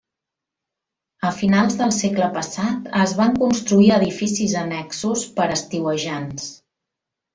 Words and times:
A 1.31 1.33
finals 1.41 1.75
del 1.81 1.93
segle 1.97 2.29
passat 2.37 2.87
es 3.03 3.13
van 3.19 3.37
construir 3.43 3.93
edificis 3.99 4.57
annexos 4.63 5.27
per 5.37 5.47
a 5.49 5.55
estiuejants. 5.59 6.49